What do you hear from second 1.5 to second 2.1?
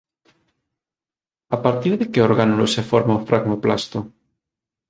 A partir de